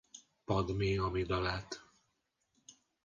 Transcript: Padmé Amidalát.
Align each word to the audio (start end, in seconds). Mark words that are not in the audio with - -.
Padmé 0.45 0.97
Amidalát. 0.99 1.83